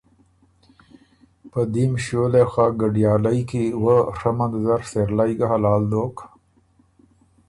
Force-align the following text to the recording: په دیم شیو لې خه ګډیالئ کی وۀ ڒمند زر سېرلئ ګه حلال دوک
په 1.51 1.59
دیم 1.73 1.91
شیو 2.03 2.25
لې 2.33 2.43
خه 2.51 2.65
ګډیالئ 2.81 3.39
کی 3.49 3.63
وۀ 3.83 3.97
ڒمند 4.17 4.53
زر 4.65 4.81
سېرلئ 4.91 5.31
ګه 5.39 5.45
حلال 5.51 5.81
دوک 5.91 6.17